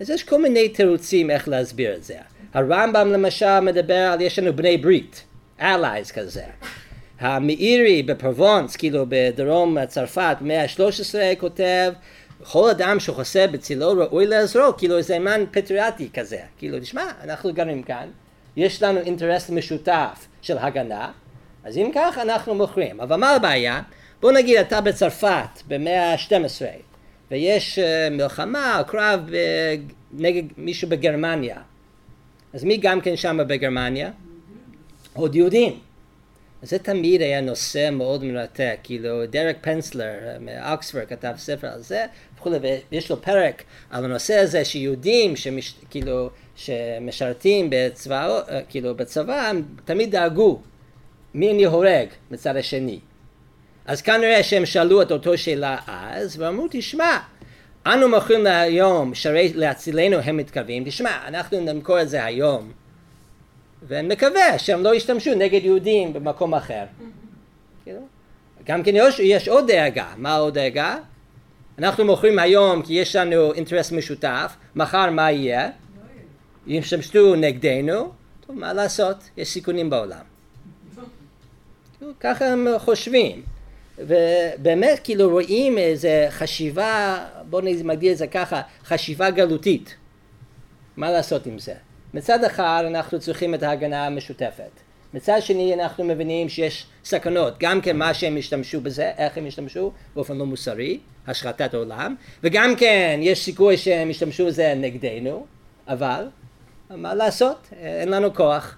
[0.00, 2.16] אז יש כל מיני תירוצים איך להסביר את זה.
[2.54, 5.24] הרמב"ם למשל מדבר על יש לנו בני ברית,
[5.60, 6.44] allies כזה.
[7.20, 11.92] המאירי בפרובונס, כאילו בדרום צרפת, במאה ה-13 כותב,
[12.44, 16.38] כל אדם שחוסה בצילו ראוי לעזרו, כאילו איזה מן פטריאטי כזה.
[16.58, 18.08] כאילו, תשמע, אנחנו גרים כאן,
[18.56, 21.10] יש לנו אינטרס משותף של הגנה,
[21.64, 23.00] אז אם כך אנחנו מוכרים.
[23.00, 23.82] אבל מה הבעיה?
[24.20, 26.62] בוא נגיד אתה בצרפת במאה ה-12
[27.30, 29.32] ויש uh, מלחמה או קרב uh,
[30.12, 31.56] נגד מישהו בגרמניה
[32.52, 34.10] אז מי גם כן שם בגרמניה?
[35.12, 35.78] עוד יהודים.
[36.62, 42.06] זה תמיד היה נושא מאוד מרתק, כאילו דרק פנסלר מאוקספורד כתב ספר על זה
[42.36, 42.56] וכולי,
[42.92, 49.52] ויש לו פרק על הנושא הזה שיהודים שמש, כאילו, שמשרתים בצבא, כאילו בצבא
[49.84, 50.60] תמיד דאגו
[51.34, 52.98] מי אני הורג מצד השני.
[53.86, 57.18] אז כנראה שהם שאלו את אותו שאלה אז, ואמרו, תשמע,
[57.86, 62.72] אנו מוכרים להיום שרי להצילנו הם מתכוונים, תשמע, אנחנו נמכור את זה היום,
[63.86, 66.84] ונקווה שהם לא ישתמשו נגד יהודים במקום אחר.
[67.84, 68.00] כאילו?
[68.64, 70.96] גם כן יש, יש עוד דאגה, מה עוד דאגה?
[71.78, 75.70] אנחנו מוכרים היום כי יש לנו אינטרס משותף, מחר מה יהיה?
[76.66, 78.12] ישתמשו נגדנו,
[78.46, 79.16] טוב, מה לעשות?
[79.36, 80.24] יש סיכונים בעולם.
[82.20, 83.42] ככה הם חושבים.
[84.06, 87.18] ובאמת כאילו רואים איזה חשיבה,
[87.50, 89.94] בואו נגדיר את זה ככה, חשיבה גלותית.
[90.96, 91.74] מה לעשות עם זה?
[92.14, 94.70] מצד אחד אנחנו צריכים את ההגנה המשותפת.
[95.14, 99.92] מצד שני אנחנו מבינים שיש סכנות, גם כן מה שהם השתמשו בזה, איך הם השתמשו
[100.14, 105.46] באופן לא מוסרי, השחתת עולם, וגם כן יש סיכוי שהם ישתמשו בזה נגדנו,
[105.88, 106.28] אבל
[106.90, 108.76] מה לעשות, אין לנו כוח.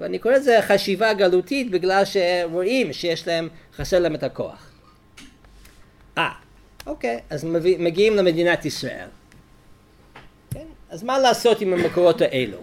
[0.00, 4.70] ואני קורא לזה חשיבה גלותית בגלל שרואים שיש להם, חסר להם את הכוח.
[6.18, 6.30] אה,
[6.86, 9.08] אוקיי, אז מביא, מגיעים למדינת ישראל.
[10.50, 10.66] כן?
[10.90, 12.58] אז מה לעשות עם המקורות האלו?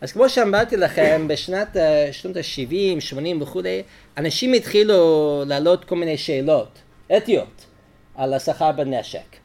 [0.00, 1.76] אז כמו שאמרתי לכם, בשנת
[2.12, 3.82] שנות ה-70, 80 וכולי,
[4.16, 6.78] אנשים התחילו להעלות כל מיני שאלות
[7.16, 7.66] אתיות
[8.14, 9.36] על השכר בנשק.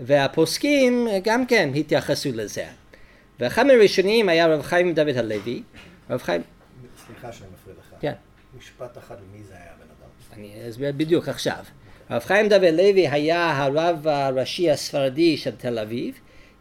[0.00, 2.64] והפוסקים גם כן התייחסו לזה.
[3.40, 5.62] ואחד מהראשונים היה רב חיים דוד הלוי,
[6.10, 6.42] רב חיים...
[7.06, 7.94] סליחה שאני מפריע לך.
[8.00, 8.12] כן.
[8.58, 10.08] משפט אחד, מי זה היה הבן אדם?
[10.32, 11.64] אני אסביר בדיוק עכשיו.
[12.08, 16.14] הרב חיים דוד לוי היה הרב הראשי הספרדי של תל אביב,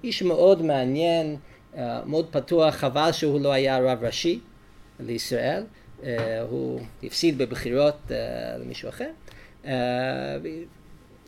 [0.04, 1.38] איש מאוד מעניין,
[1.78, 4.40] אה, מאוד פתוח, חבל שהוא לא היה רב ראשי
[5.00, 5.64] לישראל,
[6.04, 9.10] אה, הוא הפסיד בבחירות אה, למישהו אחר.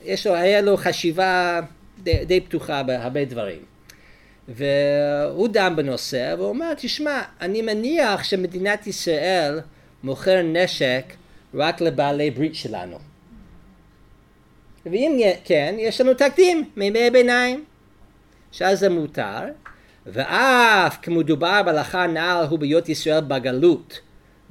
[0.03, 1.61] יש לו, היה לו חשיבה
[2.03, 3.70] די, די פתוחה בהרבה דברים.
[4.55, 9.59] והוא דן בנושא, והוא אומר, תשמע, אני מניח שמדינת ישראל
[10.03, 11.03] מוכר נשק
[11.53, 12.97] רק לבעלי ברית שלנו.
[14.85, 17.65] ואם כן, יש לנו תקדים מימי הביניים,
[18.51, 19.39] שאז זה מותר,
[20.05, 23.99] ואף כמדובר בהלכה נעל הוא בהיות ישראל בגלות,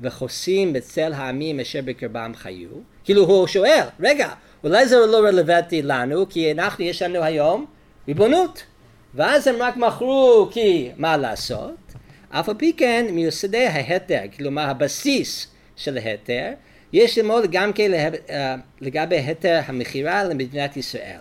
[0.01, 2.69] וחוסים בצל העמים אשר בקרבם חיו,
[3.05, 4.29] כאילו הוא שואל, רגע,
[4.65, 7.67] אולי זה לא רלוונטי לנו, כי אנחנו, יש לנו היום
[8.09, 8.63] ריבונות.
[9.15, 11.75] ואז הם רק מכרו כי מה לעשות,
[12.31, 15.47] אף על פי כן מיוסדי ההתר, כלומר הבסיס
[15.77, 16.51] של ההתר,
[16.93, 21.21] יש ללמוד גם כן אה, לגבי היתר המכירה למדינת ישראל.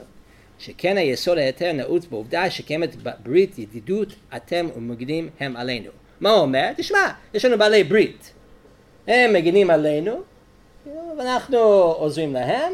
[0.60, 5.92] שכן היסוד ההיתר נעוץ בעובדה שקיימת ברית ידידות אתם ומגינים הם עלינו.
[6.20, 6.72] מה הוא אומר?
[6.76, 8.34] תשמע, יש לנו בעלי ברית.
[9.08, 10.22] הם מגינים עלינו,
[11.18, 11.58] ואנחנו
[11.98, 12.74] עוזרים להם.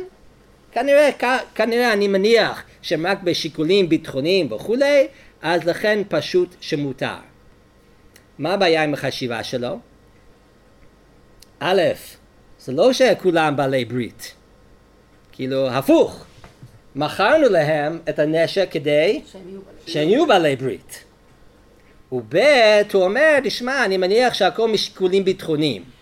[0.76, 1.10] כנראה,
[1.56, 5.08] כנראה אני מניח שהם רק בשיקולים ביטחוניים וכולי,
[5.42, 7.16] אז לכן פשוט שמותר.
[8.40, 9.80] מה הבעיה עם החשיבה שלו?
[11.60, 11.82] א',
[12.60, 14.34] זה לא שכולם בעלי ברית.
[15.32, 16.26] כאילו, הפוך.
[16.96, 19.22] מכרנו להם את הנשק כדי.
[19.88, 21.04] שהם יהיו בעלי ברית.
[22.12, 22.36] וב'
[22.94, 25.95] הוא אומר, תשמע, אני מניח שהכל משיקולים ביטחוניים.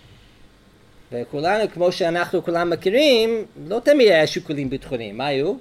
[1.14, 5.18] וכולנו, כמו שאנחנו כולם מכירים, לא תמיד היה שיקולים ביטחוניים.
[5.18, 5.54] מה היו?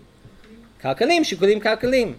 [0.82, 2.14] כלכליים, שיקולים כלכליים.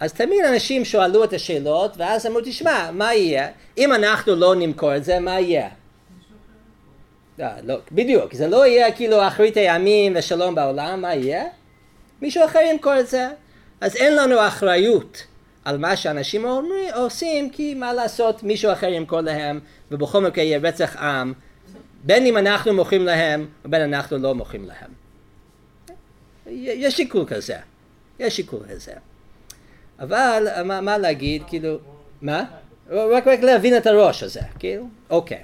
[0.00, 3.48] אז תמיד אנשים שאלו את השאלות, ואז אמרו, תשמע, מה יהיה?
[3.78, 5.68] אם אנחנו לא נמכור את זה, מה יהיה?
[7.38, 11.44] לא, לא, בדיוק, זה לא יהיה כאילו אחרית הימים ושלום בעולם, מה יהיה?
[12.22, 13.28] מישהו אחר ימכור את זה.
[13.80, 15.26] אז אין לנו אחריות
[15.64, 20.58] על מה שאנשים אומרים, עושים, כי מה לעשות, מישהו אחר ימכור להם, ובכל מקרה יהיה
[20.58, 21.32] רצח עם,
[22.04, 24.90] בין אם אנחנו מוכרים להם, ובין אנחנו לא מוכרים להם.
[26.46, 27.56] יש שיקול כזה,
[28.20, 28.92] יש שיקול כזה.
[30.00, 31.78] אבל מה, מה להגיד, כאילו,
[32.22, 32.44] מה?
[32.90, 35.42] רק, רק להבין את הראש הזה, כאילו, אוקיי.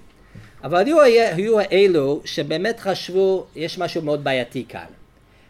[0.64, 4.86] אבל היו, היו האלו שבאמת חשבו, יש משהו מאוד בעייתי כאן.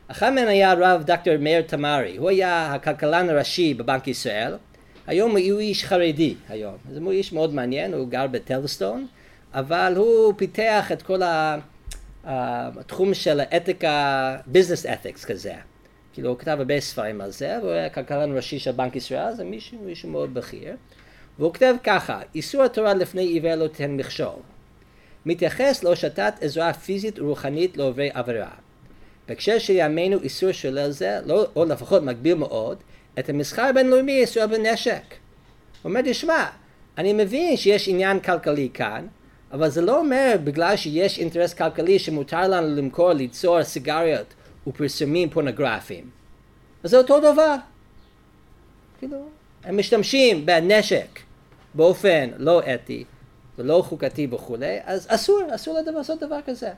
[0.09, 4.55] אחד מהם היה הרב דוקטור מאיר תמרי, הוא היה הכלכלן הראשי בבנק ישראל,
[5.07, 9.07] היום הוא איש חרדי היום, אז הוא איש מאוד מעניין, הוא גר בטלסטון,
[9.55, 11.21] אבל הוא פיתח את כל
[12.25, 15.55] התחום של האתיקה, ביזנס אתיקס כזה,
[16.13, 19.45] כאילו הוא כתב הרבה ספרים על זה, והוא היה כלכלן ראשי של בנק ישראל, זה
[19.45, 20.77] מישהו, מישהו מאוד בכיר,
[21.39, 24.41] והוא כותב ככה, איסור התורה לפני עיוור לא תיתן מכשול,
[25.27, 28.51] מתייחס להושטת עזרה פיזית ורוחנית לעוברי עבירה.
[29.29, 32.79] בהקשר של ימינו איסור שולל זה, לא, או לפחות מגביל מאוד,
[33.19, 35.03] את המסחר הבינלאומי איסור בנשק.
[35.83, 36.45] הוא אומר, תשמע,
[36.99, 39.07] אני מבין שיש עניין כלכלי כאן,
[39.53, 44.35] אבל זה לא אומר בגלל שיש אינטרס כלכלי שמותר לנו למכור, ליצור סיגריות
[44.67, 46.11] ופרסומים פורנוגרפיים.
[46.85, 47.55] אז זה אותו דבר.
[48.99, 49.19] כאילו,
[49.65, 51.21] הם משתמשים בנשק
[51.75, 53.05] באופן לא אתי
[53.59, 56.71] ולא חוקתי וכולי, אז אסור, אסור לדבר, לעשות דבר כזה.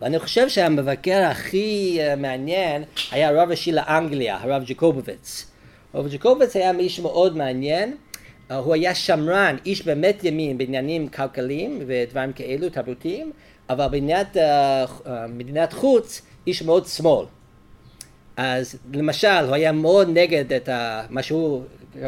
[0.00, 5.46] ואני חושב שהמבקר הכי uh, מעניין היה הרב הראשי לאנגליה, הרב ג'קובוביץ.
[5.94, 7.96] הרב ג'קובוביץ היה איש מאוד מעניין,
[8.50, 13.32] הוא היה שמרן, איש באמת ימין בעניינים כלכליים ודברים כאלו, תרבותיים,
[13.70, 17.26] אבל במדינת uh, uh, מדינת חוץ, איש מאוד שמאל.
[18.36, 21.62] אז למשל, הוא היה מאוד נגד את ה, מה שהוא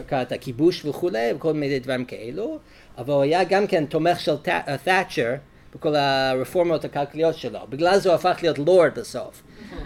[0.07, 2.59] קרא את הכיבוש וכולי, וכל מיני דברים כאלו,
[2.99, 4.37] אבל הוא היה גם כן תומך של
[4.85, 5.35] תאצ'ר
[5.75, 7.59] בכל הרפורמות הכלכליות שלו.
[7.69, 9.43] בגלל זה הוא הפך להיות לורד בסוף.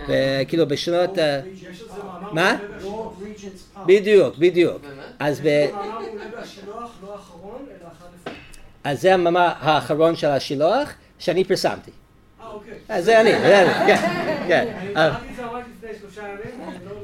[0.09, 1.19] וכאילו בשנות...
[1.19, 1.40] אה,
[2.33, 2.57] מה?
[3.87, 4.83] בדיוק, בדיוק.
[5.19, 5.47] אז ב...
[5.73, 6.01] לא.
[8.85, 11.90] אז זה המאמר האחרון של השילוח, שאני פרסמתי.
[12.40, 12.75] אה, אוקיי.
[12.88, 13.97] אז זה אני, זה אני, כן,
[14.49, 14.69] כן.
[14.79, 17.01] אני אה, קראתי את זה ממש לפני שלושה ימים, לא- לא?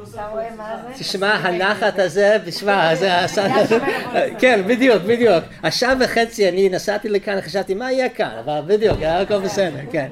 [0.99, 3.47] תשמע, הנחת הזה, תשמע, זה עשה...
[4.39, 5.45] כן, בדיוק, בדיוק.
[5.63, 8.31] השעה וחצי אני נסעתי לכאן, חשבתי, מה יהיה כאן?
[8.45, 10.09] אבל בדיוק, הכל בסדר, כן.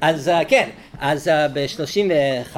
[0.00, 0.68] אז אה, כן,
[1.00, 2.56] אז ב-83,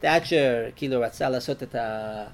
[0.00, 2.24] תאצ'ר כאילו רצה לעשות את ה-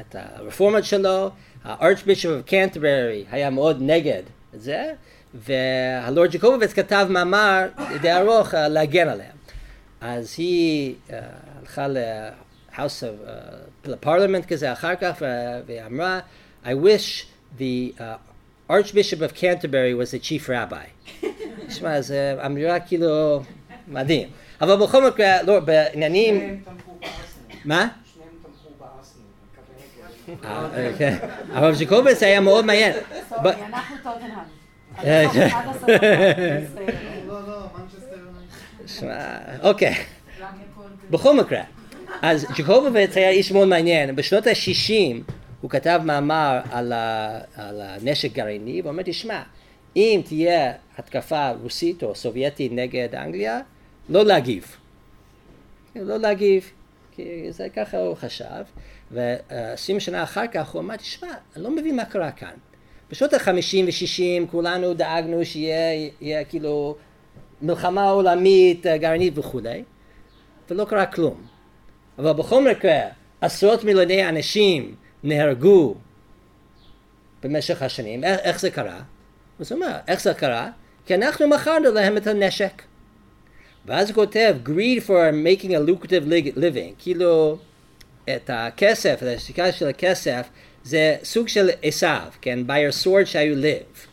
[0.00, 1.30] את הרפורמות שלו,
[1.64, 4.22] הארצ'בישופ of קנטברי היה מאוד נגד
[4.54, 4.92] את זה,
[5.34, 7.66] והלורד ג'קובוביץ כתב מאמר
[8.00, 9.36] די ארוך אה, להגן עליהם.
[10.00, 11.12] אז היא uh,
[11.60, 15.26] הלכה ל-House of, uh, לפרלמנט כזה אחר כך ו-
[15.66, 16.20] ואמרה,
[16.64, 17.24] I wish
[17.58, 17.62] the
[17.98, 18.02] uh,
[18.68, 20.86] Archbishop of Canterbury was the chief rabbi.
[21.68, 22.14] תשמע, זו
[22.46, 23.42] אמירה כאילו
[23.88, 24.28] מדהים.
[24.60, 26.38] אבל בכל מקרה, לא, בעניינים...
[26.38, 27.60] שניהם תמכו בארסנל.
[27.64, 27.88] מה?
[28.14, 30.34] שניהם תמכו בארסנל.
[30.34, 30.68] מקווה.
[30.76, 31.16] אה, כן.
[32.26, 32.92] היה מאוד מעניין.
[33.30, 34.30] אנחנו טוטנהאם.
[34.96, 35.26] עד אה.
[35.70, 36.60] מצטער.
[37.26, 37.66] לא, לא,
[39.62, 39.94] אוקיי.
[41.10, 41.62] בכל מקרה,
[42.22, 44.16] אז ג'קובוביץ היה איש מאוד מעניין.
[44.16, 45.32] בשנות ה-60
[45.64, 49.42] הוא כתב מאמר על, ה, על הנשק גרעיני, ואומר, תשמע,
[49.96, 53.60] אם תהיה התקפה רוסית או סובייטית נגד אנגליה,
[54.08, 54.76] לא להגיב.
[55.96, 56.70] לא להגיב,
[57.12, 58.64] כי זה ככה הוא חשב.
[59.10, 62.54] ועשרים שנה אחר כך הוא אמר, תשמע, אני לא מבין מה קרה כאן.
[63.10, 66.96] בשנות ה-50 ו-60 כולנו דאגנו שיהיה יהיה, כאילו
[67.62, 69.84] מלחמה עולמית, אה, גרעינית וכולי,
[70.70, 71.46] ולא קרה כלום.
[72.18, 73.00] אבל בכל מקרה,
[73.40, 75.94] עשרות מיליוני אנשים נהרגו
[77.42, 78.24] במשך השנים.
[78.24, 79.00] איך, איך זה קרה?
[79.58, 80.70] הוא אומר, איך זה קרה?
[81.06, 82.82] כי אנחנו מכרנו להם את הנשק.
[83.86, 87.58] ואז הוא כותב, greed for making a lucrative li- living, כאילו
[88.36, 90.46] את הכסף, את השתיקה של הכסף,
[90.84, 92.58] זה סוג של עשיו, כן?
[92.66, 94.08] by your sword shall you live.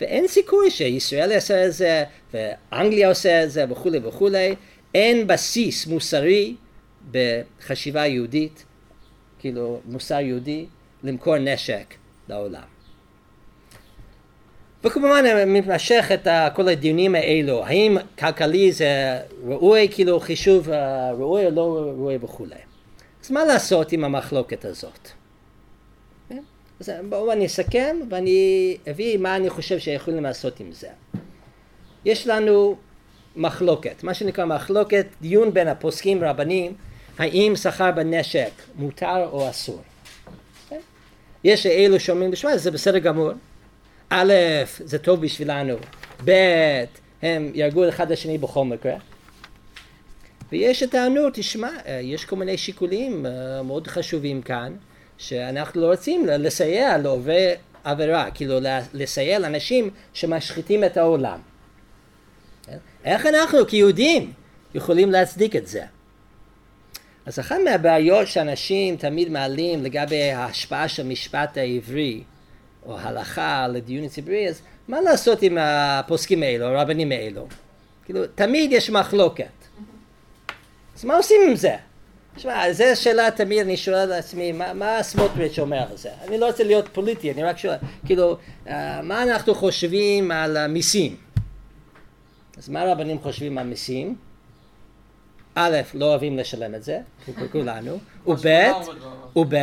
[0.00, 4.54] ואין סיכוי שישראל יעשה את זה, ואנגליה עושה את זה, וכולי וכולי.
[4.94, 6.54] אין בסיס מוסרי
[7.10, 8.64] בחשיבה יהודית,
[9.40, 10.66] כאילו מוסר יהודי,
[11.02, 11.94] למכור נשק
[12.28, 12.80] לעולם.
[14.84, 21.50] וכמובן מתמשך את כל הדיונים האלו, האם כלכלי זה ראוי, כאילו חישוב אה, ראוי או
[21.50, 22.54] לא ראוי וכולי.
[23.24, 25.08] אז מה לעשות עם המחלוקת הזאת?
[26.28, 26.42] כן?
[26.80, 30.88] אז בואו אני אסכם ואני אביא מה אני חושב שיכולים לעשות עם זה.
[32.04, 32.76] יש לנו
[33.36, 36.74] מחלוקת, מה שנקרא מחלוקת, דיון בין הפוסקים רבנים,
[37.20, 39.82] האם סחר בנשק מותר או אסור.
[40.68, 40.80] כן?
[41.44, 43.30] יש אלו שאומרים, בשביל זה בסדר גמור,
[44.10, 44.32] א',
[44.78, 45.76] זה טוב בשבילנו,
[46.24, 46.30] ב',
[47.22, 48.94] הם יהרגו אחד את השני בכל מקרה.
[50.52, 51.70] ויש הטענות, תשמע,
[52.02, 54.72] יש כל מיני שיקולים אה, מאוד חשובים כאן,
[55.18, 57.52] שאנחנו לא רוצים לסייע לעוברי
[57.84, 58.58] עבירה, כאילו
[58.94, 61.38] לסייע לאנשים שמשחיתים את העולם.
[63.04, 64.32] איך אנחנו כיהודים
[64.74, 65.84] יכולים להצדיק את זה?
[67.26, 72.22] אז אחת מהבעיות שאנשים תמיד מעלים לגבי ההשפעה של המשפט העברי
[72.86, 77.46] או הלכה לדיון ציבורי, אז מה לעשות עם הפוסקים האלו, הרבנים האלו?
[78.04, 79.44] כאילו, תמיד יש מחלוקת.
[80.96, 81.76] אז מה עושים עם זה?
[82.36, 86.10] תשמע, זו שאלה תמיד, אני שואל לעצמי, מה, מה סמוטריץ' אומר על זה?
[86.28, 88.36] אני לא רוצה להיות פוליטי, אני רק שואל, כאילו,
[88.68, 91.16] אה, מה אנחנו חושבים על המיסים?
[92.58, 94.14] אז מה הרבנים חושבים על מיסים?
[95.54, 97.00] א', לא אוהבים לשלם את זה,
[97.52, 98.46] כולנו, וב',
[99.36, 99.54] וב',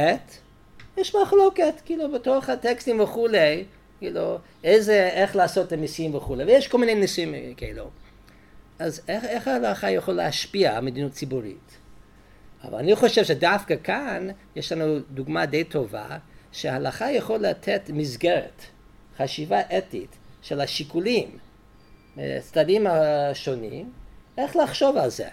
[0.98, 3.66] יש מחלוקת, כאילו, בתוך הטקסטים וכולי,
[4.00, 7.90] כאילו, איזה, איך לעשות את המיסים וכולי, ויש כל מיני ניסים כאלו.
[8.80, 11.78] אז איך, איך ההלכה יכול להשפיע על מדיניות ציבורית?
[12.64, 16.18] אבל אני חושב שדווקא כאן יש לנו דוגמה די טובה
[16.52, 18.62] שההלכה יכול לתת מסגרת,
[19.18, 21.38] חשיבה אתית של השיקולים,
[22.18, 23.92] הצדדים השונים,
[24.38, 25.28] איך לחשוב על זה.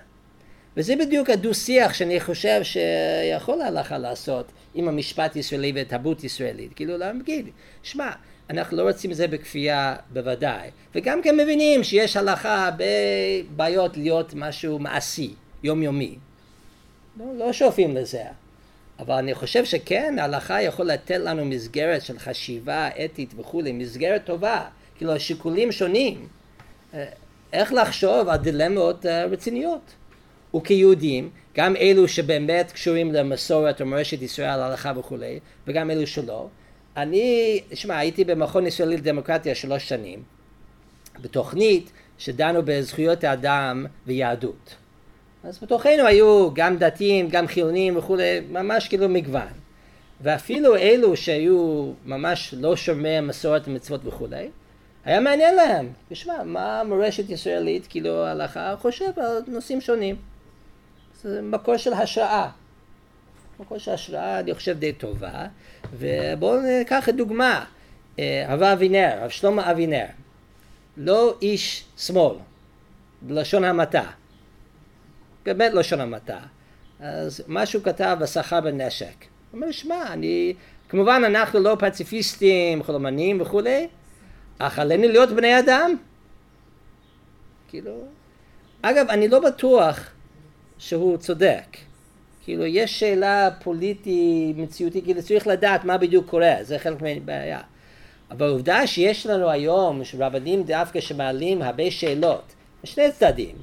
[0.76, 6.72] וזה בדיוק הדו-שיח שאני חושב שיכול ההלכה לעשות עם המשפט הישראלי והתרבות ישראלית.
[6.76, 7.48] כאילו להגיד,
[7.82, 8.10] שמע,
[8.50, 14.78] אנחנו לא רוצים את זה בכפייה בוודאי, וגם כן מבינים שיש הלכה בבעיות להיות משהו
[14.78, 16.14] מעשי, יומיומי.
[17.18, 18.22] לא, לא שואפים לזה.
[18.98, 24.64] אבל אני חושב שכן, ההלכה יכול לתת לנו מסגרת של חשיבה אתית וכולי, מסגרת טובה,
[24.96, 26.28] כאילו שיקולים שונים,
[26.94, 27.04] אה,
[27.52, 29.80] איך לחשוב על דילמות אה, רציניות.
[30.54, 36.48] וכיהודים, גם אלו שבאמת קשורים למסורת או מורשת ישראל, הלכה וכולי, וגם אלו שלא.
[36.96, 40.22] אני, שמע, הייתי במכון ישראלי לדמוקרטיה שלוש שנים,
[41.20, 44.74] בתוכנית שדנו בזכויות האדם ויהדות.
[45.44, 49.48] אז בתוכנו היו גם דתיים, גם חילונים וכולי, ממש כאילו מגוון.
[50.20, 54.48] ואפילו אלו שהיו ממש לא שומרי מסורת ומצוות וכולי,
[55.04, 60.16] היה מעניין להם, תשמע, מה מורשת ישראלית, כאילו ההלכה חושב על נושאים שונים.
[61.24, 62.50] זה מקור של השראה.
[63.60, 65.46] מקור של השראה אני חושב די טובה,
[65.92, 67.64] ובואו ניקח דוגמה,
[68.18, 70.04] הרב אבינר, הרב שלמה אבינר,
[70.96, 72.36] לא איש שמאל,
[73.22, 74.04] בלשון המעטה,
[75.44, 76.38] באמת לשון המעטה,
[77.00, 80.54] אז מה שהוא כתב בשכר בנשק, הוא אומר, שמע, אני,
[80.88, 83.88] כמובן אנחנו לא פציפיסטים, חולמנים וכולי,
[84.58, 85.96] אך עלינו להיות בני אדם.
[87.68, 88.04] כאילו,
[88.82, 90.13] אגב, אני לא בטוח
[90.84, 91.76] שהוא צודק.
[92.44, 97.60] כאילו, יש שאלה פוליטית, מציאותית, כאילו צריך לדעת מה בדיוק קורה, זה חלק מהבעיה.
[98.30, 102.42] אבל העובדה שיש לנו היום רבנים דווקא שמעלים הרבה שאלות,
[102.84, 103.56] משני צדדים,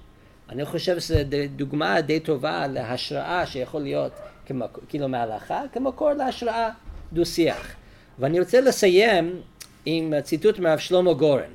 [0.49, 1.15] אני חושב שזו
[1.55, 4.11] דוגמה די טובה להשראה שיכול להיות
[4.45, 4.77] כמק...
[4.89, 6.69] כאילו מההלכה, כמקור להשראה
[7.13, 7.75] דו שיח.
[8.19, 9.41] ואני רוצה לסיים
[9.85, 11.51] עם ציטוט מהרב שלמה גורן.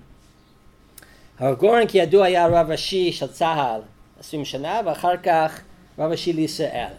[1.38, 3.80] הרב גורן כידוע היה רב ראשי של צה"ל
[4.20, 5.60] עשרים שנה ואחר כך
[5.98, 6.92] רב ראשי לישראל.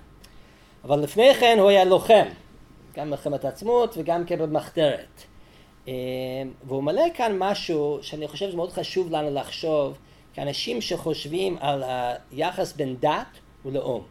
[0.84, 2.26] אבל לפני כן הוא היה לוחם,
[2.96, 5.24] גם במלחמת העצמאות וגם כן במחתרת.
[5.88, 5.94] אה,
[6.64, 9.98] והוא מלא כאן משהו שאני חושב שמאוד חשוב לנו לחשוב
[10.34, 11.84] כאנשים שחושבים על
[12.32, 13.28] היחס בין דת
[13.66, 14.04] ולאום.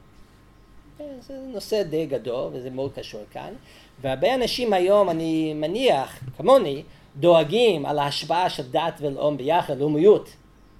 [1.21, 3.53] זה נושא די גדול וזה מאוד קשור כאן.
[4.01, 6.83] והרבה אנשים היום, אני מניח, כמוני,
[7.17, 10.29] דואגים על ההשפעה של דת ולאום ביחד, לאומיות,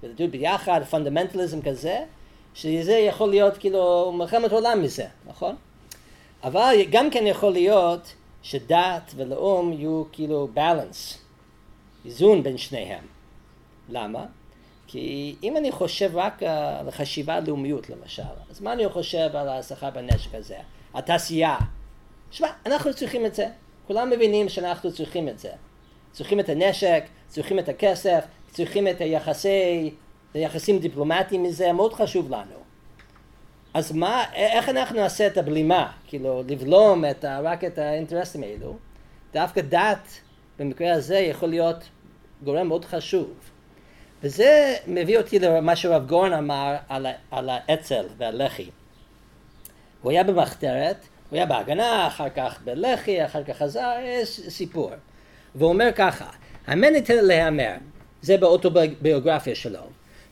[0.03, 2.03] ולדעות ביחד, פונדמנטליזם כזה,
[2.57, 5.55] שזה יכול להיות כאילו מלחמת עולם מזה, נכון?
[6.43, 11.17] אבל גם כן יכול להיות שדת ולאום יהיו כאילו balance,
[12.05, 13.03] איזון בין שניהם.
[13.89, 14.25] למה?
[14.87, 16.43] כי אם אני חושב רק
[16.79, 20.57] על חשיבה לאומיות למשל, אז מה אני חושב על השכר בנשק הזה?
[20.93, 21.57] התעשייה.
[22.31, 23.47] שמע, אנחנו צריכים את זה.
[23.87, 25.51] כולם מבינים שאנחנו צריכים את זה.
[26.11, 29.93] צריכים את הנשק, צריכים את הכסף, צריכים את היחסי,
[30.37, 32.57] היחסים דיפלומטיים מזה, מאוד חשוב לנו.
[33.73, 35.91] אז מה, איך אנחנו נעשה את הבלימה?
[36.07, 38.77] כאילו, לבלום את ה, רק את האינטרסים האלו?
[39.33, 40.19] דווקא דת,
[40.59, 41.83] במקרה הזה, יכול להיות
[42.43, 43.33] גורם מאוד חשוב.
[44.23, 48.69] וזה מביא אותי למה שרב גורן אמר על, על האצ"ל והלח"י.
[50.01, 50.97] הוא היה במחתרת,
[51.29, 54.91] הוא היה בהגנה, אחר כך בלח"י, אחר כך חזר, יש סיפור.
[55.55, 56.29] והוא אומר ככה,
[56.67, 57.73] האמן ניתן להיאמר,
[58.21, 59.79] זה באוטוביוגרפיה שלו,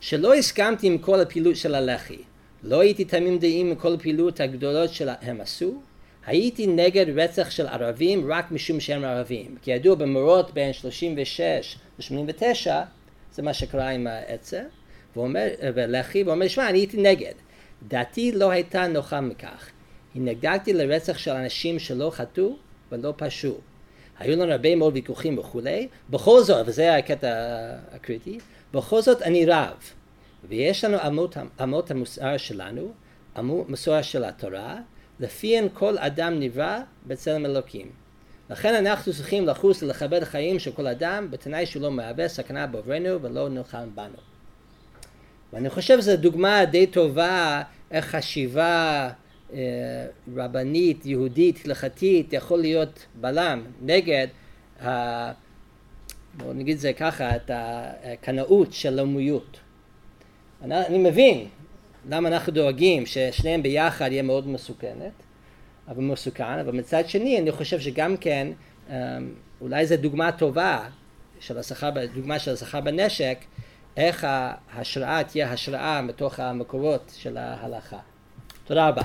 [0.00, 2.18] שלא הסכמתי עם כל הפעילות של הלח"י,
[2.62, 5.74] לא הייתי תמים דעים עם כל הפעילות הגדולות שהם עשו,
[6.26, 9.56] הייתי נגד רצח של ערבים רק משום שהם ערבים.
[9.62, 12.70] כי ידוע במורות בין 36 ל-89,
[13.32, 14.62] זה מה שקרה עם העצר,
[15.74, 17.32] ולח"י, ואומר, שמע, אני הייתי נגד.
[17.88, 19.70] דעתי לא הייתה נוחה מכך.
[20.16, 22.56] התנגדתי לרצח של אנשים שלא חטאו
[22.92, 23.54] ולא פשעו.
[24.18, 27.28] היו לנו הרבה מאוד ויכוחים וכולי, בכל זאת, וזה הקטע
[27.92, 28.38] הקריטי,
[28.72, 29.76] בכל זאת אני רב.
[30.48, 32.92] ויש לנו אמות, אמות המוסר שלנו,
[33.38, 34.76] אמות מסורת של התורה,
[35.20, 37.90] לפיהן כל אדם נברא בצלם אלוקים.
[38.50, 43.22] לכן אנחנו צריכים לחוס ולכבד החיים של כל אדם, בתנאי שהוא לא מהווה סכנה בעוברנו
[43.22, 44.18] ולא נלחם בנו.
[45.52, 49.10] ואני חושב שזו דוגמה די טובה איך חשיבה
[49.52, 49.58] אה,
[50.36, 54.26] רבנית, יהודית, הלכתית, יכול להיות בלם נגד,
[54.82, 55.45] ה...
[56.36, 59.60] בואו נגיד זה ככה, את הקנאות של לאומיות.
[60.62, 61.48] אני, אני מבין
[62.08, 65.12] למה אנחנו דואגים ששניהם ביחד יהיה מאוד מסוכנת,
[65.88, 68.48] אבל מסוכן, אבל מצד שני אני חושב שגם כן
[68.90, 68.94] אמ,
[69.60, 70.88] אולי זו דוגמה טובה
[71.40, 73.38] של השכר, דוגמה של השכר בנשק,
[73.96, 74.26] איך
[74.72, 77.98] ההשראה תהיה השראה מתוך המקורות של ההלכה.
[78.64, 79.02] תודה רבה.